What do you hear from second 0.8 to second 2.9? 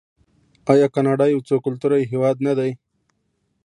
کاناډا یو څو کلتوری هیواد نه دی؟